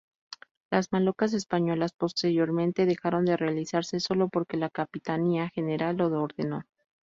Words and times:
Las 0.71 0.91
malocas 0.91 1.31
españolas 1.35 1.93
posteriormente 1.93 2.87
dejaron 2.87 3.23
de 3.25 3.37
realizarse 3.37 3.99
solo 3.99 4.29
porque 4.29 4.57
la 4.57 4.71
Capitanía 4.71 5.49
General 5.53 5.95
lo 5.95 6.07
ordenó. 6.23 6.63